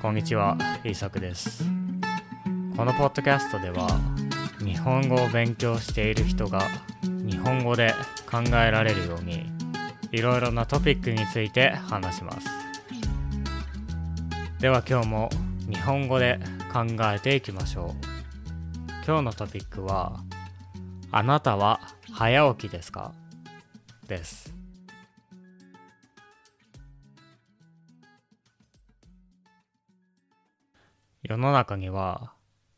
[0.00, 1.64] こんにちは、イーサクです。
[2.76, 3.88] このポッドキャストでは、
[4.64, 6.62] 日本語を勉強している人が
[7.02, 7.92] 日本語で
[8.30, 9.50] 考えられるように、
[10.12, 12.46] いろいろなトピックについて話します。
[14.60, 15.30] では今日も
[15.68, 16.38] 日本語で
[16.72, 18.06] 考えていきましょう。
[19.04, 20.20] 今日のトピックは、
[21.10, 21.80] あなたは
[22.12, 23.12] 早起きですか？
[24.06, 24.54] です。
[31.28, 32.32] 世の中には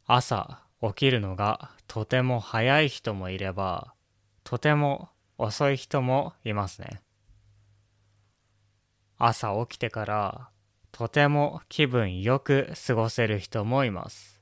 [0.07, 3.95] 朝起きるのがとても早い人もいれば
[4.43, 7.01] とても遅い人もいますね。
[9.19, 10.49] 朝起きてから
[10.91, 14.41] とても気分よく過ごせる人もいます。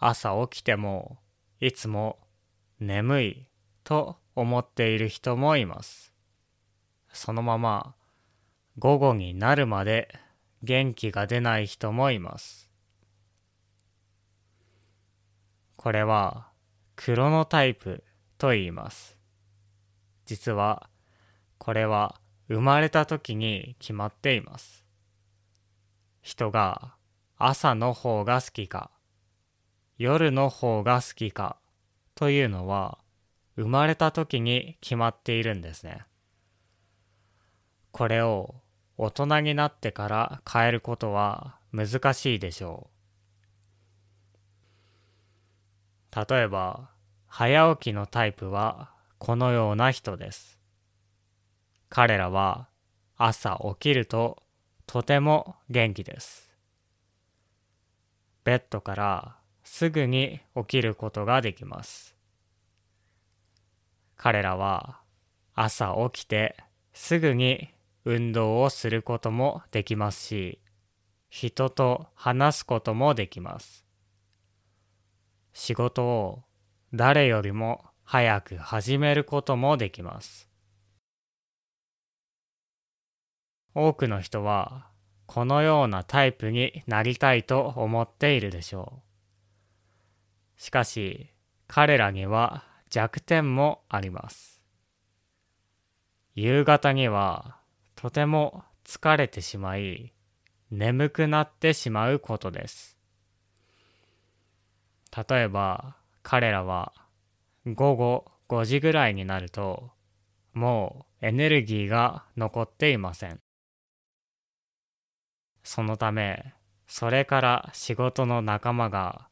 [0.00, 1.18] 朝起きても
[1.60, 2.18] いつも
[2.80, 3.48] 眠い
[3.84, 6.12] と思っている人もいます。
[7.12, 7.94] そのまま
[8.80, 10.08] 午後になるまで
[10.64, 12.63] 元気が出ない人もいます。
[15.84, 16.46] これは
[16.96, 18.04] クロノタイプ
[18.38, 19.18] と言います。
[20.24, 20.88] 実は
[21.58, 22.18] これは
[22.48, 24.82] 生まれた時に決まっています。
[26.22, 26.94] 人が
[27.36, 28.92] 朝の方が好きか
[29.98, 31.58] 夜の方が好きか
[32.14, 32.96] というのは
[33.56, 36.06] 生まれた時に決まっているんですね。
[37.92, 38.54] これを
[38.96, 42.93] 大人になってから変えることは難しいでしょう。
[46.14, 46.90] 例えば、
[47.26, 50.60] 早起きのタイプはこのような人です。
[51.88, 52.68] 彼らは
[53.16, 54.42] 朝起きると
[54.86, 56.52] とても元気です。
[58.44, 62.14] ベッドからすぐに起きることができます。
[64.16, 65.00] 彼らは
[65.54, 66.56] 朝起きて
[66.92, 67.70] すぐに
[68.04, 70.60] 運動をすることもできますし、
[71.30, 73.83] 人と話すこともできます。
[75.54, 76.42] 仕事を
[76.92, 80.50] 誰よりも早く始めることもできます。
[83.74, 84.88] 多くの人は
[85.26, 89.02] このようなタイプになりたいと思っているでしょ
[90.58, 90.60] う。
[90.60, 91.32] しかし
[91.66, 94.60] 彼らには弱点もあります。
[96.34, 97.58] 夕方には
[97.94, 100.12] とても疲れてしまい
[100.70, 102.98] 眠くなってしまうことです。
[105.16, 106.92] 例えば彼らは
[107.66, 109.90] 午後5時ぐらいになると
[110.52, 113.40] もうエネルギーが残っていません。
[115.62, 116.54] そのため
[116.86, 119.28] それから仕事の仲間が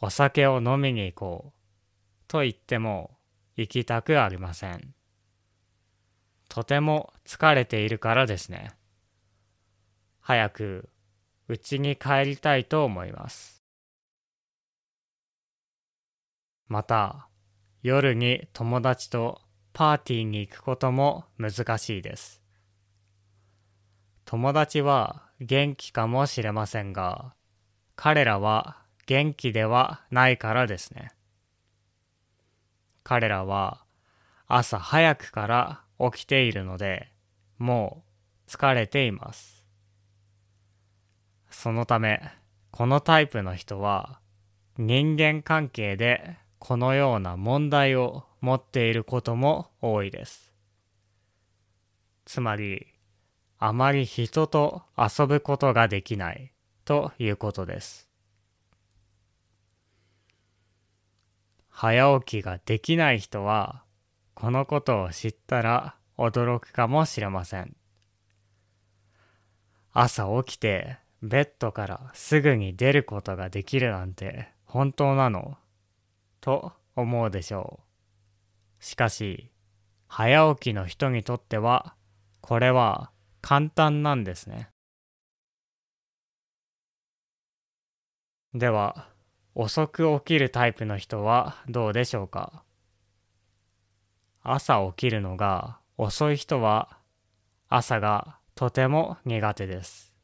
[0.00, 1.56] お酒を飲みに行こう
[2.28, 3.18] と言っても
[3.56, 4.94] 行きたくありません。
[6.48, 8.70] とても疲れているからですね。
[10.20, 10.88] 早く
[11.48, 13.55] 家に帰りたいと思います。
[16.68, 17.28] また、
[17.82, 19.40] 夜に友達と
[19.72, 22.42] パーティーに行くことも難しいです。
[24.24, 27.34] 友達は元気かもしれませんが、
[27.94, 31.12] 彼らは元気ではないからですね。
[33.04, 33.84] 彼らは
[34.48, 37.12] 朝早くから起きているので、
[37.58, 38.02] も
[38.48, 39.64] う疲れています。
[41.50, 42.20] そのため、
[42.72, 44.20] このタイプの人は
[44.76, 50.52] 人間関係でこのような問題を持っていることも多いです。
[52.24, 52.88] つまり、
[53.60, 56.50] あまり人と遊ぶことができない
[56.84, 58.08] ということです。
[61.68, 63.84] 早起きができない人は、
[64.34, 67.76] このことを知ったら驚くかもしれません。
[69.92, 75.58] 朝起きてベッドからすぐに出ることができるなんて本当なの？
[76.46, 77.80] と思うでしょ
[78.80, 78.84] う。
[78.84, 79.50] しかし、
[80.06, 81.96] 早起きの人にとっては、
[82.40, 83.10] これは
[83.42, 84.68] 簡単なんですね。
[88.54, 89.08] では、
[89.56, 92.62] 遅く起きるタイプの人はどうでしょうか？
[94.44, 96.98] 朝起きるのが遅い人は
[97.68, 100.14] 朝がとても苦手です。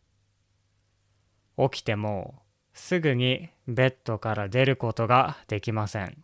[1.59, 2.43] 起きても
[2.75, 6.23] すぐにベッドから出ることができません。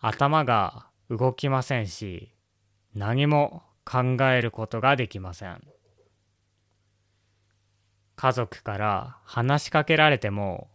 [0.00, 2.34] 頭が動きませんし、
[2.94, 5.62] 何も考えることができません。
[8.16, 10.70] 家族から話しかけられても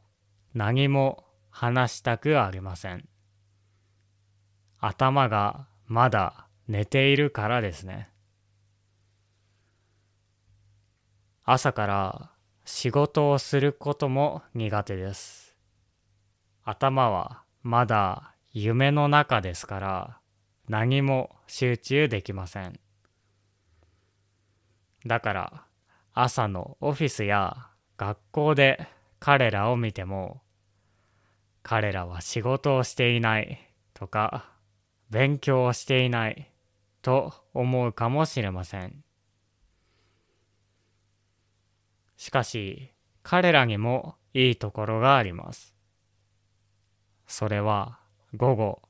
[0.53, 3.07] 何も話したくありません。
[4.79, 8.09] 頭がまだ寝ているからですね。
[11.43, 12.31] 朝から
[12.71, 15.57] 仕事をすることも苦手です。
[16.63, 20.19] 頭はまだ夢の中ですから
[20.69, 22.79] 何も集中できません。
[25.05, 25.63] だから
[26.13, 28.87] 朝のオフィスや学校で
[29.19, 30.41] 彼らを見ても
[31.63, 33.59] 彼らは仕事をしていない
[33.95, 34.47] とか
[35.09, 36.53] 勉強をしていない
[37.01, 39.03] と思うかもしれません。
[42.19, 42.91] しかし
[43.23, 45.73] 彼らにもいいところがあります。
[47.27, 47.97] それは
[48.35, 48.81] 午後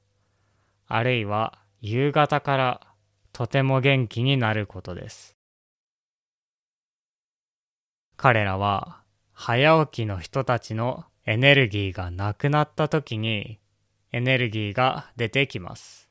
[0.88, 2.82] あるいは夕方から
[3.32, 5.38] とても元気になることです。
[8.18, 13.60] 彼らは早起きの人たちのエネルギーがなくなった時に
[14.12, 16.10] エネルギーが出てきます。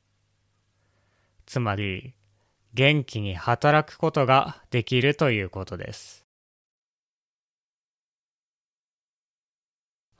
[1.46, 2.14] つまり
[2.74, 6.27] 元気に働くことができるということです。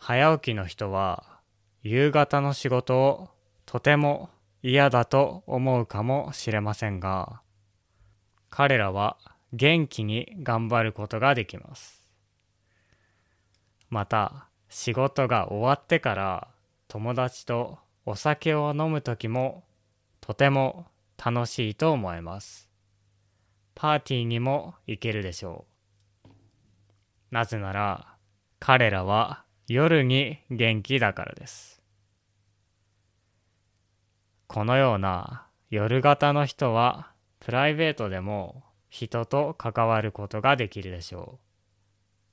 [0.09, 1.39] 早起きの人は
[1.83, 3.29] 夕方の仕事を
[3.67, 4.31] とても
[4.63, 7.43] 嫌だと思うかもしれませんが、
[8.49, 9.19] 彼らは
[9.53, 12.09] 元気に頑張ることができます。
[13.91, 16.49] また、仕事が終わってから
[16.89, 19.63] 友達とお酒を飲む時も
[20.23, 20.87] とても
[21.23, 22.71] 楽しいと思います。
[23.75, 25.67] パーティーにも行けるでしょ
[26.25, 26.29] う。
[27.31, 28.17] なぜなら
[28.59, 31.83] 彼らは夜に元気だからです。
[34.47, 41.39] このような夜型の人はプライベートでも人と関わることができるでしょ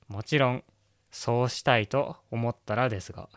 [0.08, 0.14] う。
[0.14, 0.64] もちろん
[1.10, 3.28] そうしたいと思ったらですが。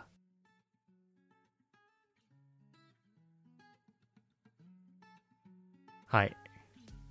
[6.06, 6.38] はい。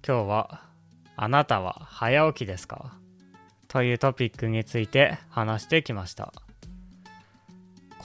[0.07, 0.63] 今日は
[1.17, 2.99] あなたは早起きですか？
[3.69, 6.33] というトピックについて話してきました。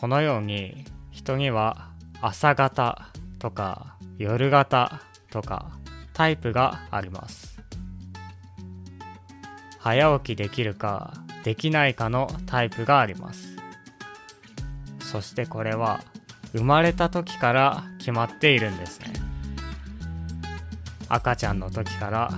[0.03, 1.87] このように人には
[2.19, 3.07] 朝型
[3.39, 4.99] とか夜型
[5.31, 5.79] とか
[6.11, 7.57] タイプがあります。
[9.79, 11.13] 早起きできるか
[11.45, 13.55] できないかのタイプがあります。
[14.99, 16.01] そしてこれは
[16.51, 19.13] 生まれた時から決まっているんですね。
[21.07, 22.29] 赤ちゃんの時から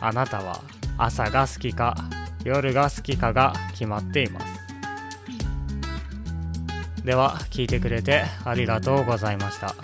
[0.00, 0.60] あなたは
[0.98, 1.94] 朝が好きか
[2.42, 4.53] 夜が好きかが決まっています。
[7.04, 9.74] では聞いてくれてありがとうございました。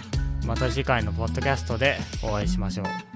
[0.47, 3.10] また次回のポッドキャストでお会いしましょう。